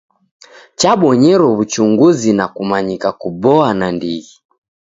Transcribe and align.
Chabonyero 0.79 1.45
w'uchunguzi 1.55 2.29
na 2.37 2.45
kumanyika 2.55 3.09
kuboa 3.21 3.69
nandighi. 3.79 4.35